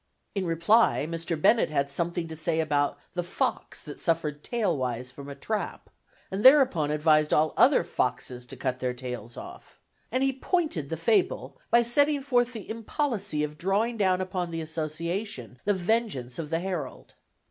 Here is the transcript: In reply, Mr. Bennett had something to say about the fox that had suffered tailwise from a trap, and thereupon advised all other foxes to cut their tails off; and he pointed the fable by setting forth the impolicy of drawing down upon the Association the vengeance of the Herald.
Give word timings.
In 0.33 0.47
reply, 0.47 1.05
Mr. 1.07 1.39
Bennett 1.39 1.69
had 1.69 1.91
something 1.91 2.27
to 2.27 2.35
say 2.35 2.59
about 2.59 2.97
the 3.13 3.21
fox 3.21 3.83
that 3.83 3.97
had 3.97 4.01
suffered 4.01 4.43
tailwise 4.43 5.11
from 5.11 5.29
a 5.29 5.35
trap, 5.35 5.91
and 6.31 6.43
thereupon 6.43 6.89
advised 6.89 7.31
all 7.31 7.53
other 7.55 7.83
foxes 7.83 8.47
to 8.47 8.57
cut 8.57 8.79
their 8.79 8.95
tails 8.95 9.37
off; 9.37 9.79
and 10.11 10.23
he 10.23 10.33
pointed 10.33 10.89
the 10.89 10.97
fable 10.97 11.55
by 11.69 11.83
setting 11.83 12.23
forth 12.23 12.51
the 12.53 12.67
impolicy 12.67 13.43
of 13.43 13.59
drawing 13.59 13.95
down 13.95 14.21
upon 14.21 14.49
the 14.49 14.61
Association 14.61 15.59
the 15.65 15.73
vengeance 15.75 16.39
of 16.39 16.49
the 16.49 16.61
Herald. 16.61 17.13